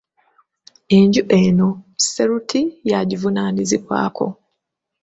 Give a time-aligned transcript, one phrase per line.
[0.97, 1.69] Enju eno,
[2.03, 4.25] Sseruti y'agivunaanyizibwako.